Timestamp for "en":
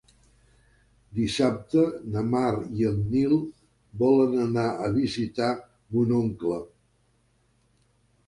2.91-2.97